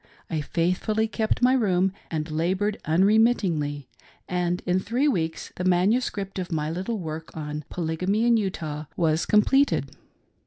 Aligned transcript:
I 0.31 0.41
faithfully 0.41 1.07
kept 1.07 1.43
my 1.43 1.53
room 1.53 1.93
and 2.09 2.31
labored 2.31 2.79
unremittingly; 2.85 3.87
and 4.27 4.63
in 4.65 4.79
three 4.79 5.07
weeks 5.07 5.53
the 5.57 5.63
manuscript 5.63 6.39
of 6.39 6.51
my 6.51 6.71
little 6.71 6.97
work 6.97 7.37
on" 7.37 7.65
Polygamy 7.69 8.25
in 8.25 8.35
Utah/' 8.35 8.87
was 8.97 9.27
completed. 9.27 9.91